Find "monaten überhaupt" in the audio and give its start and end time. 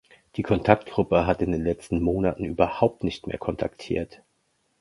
2.01-3.03